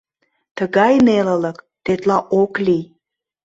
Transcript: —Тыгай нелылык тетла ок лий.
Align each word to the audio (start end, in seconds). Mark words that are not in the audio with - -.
—Тыгай 0.57 0.93
нелылык 1.05 1.57
тетла 1.83 2.17
ок 2.41 2.53
лий. 2.65 2.83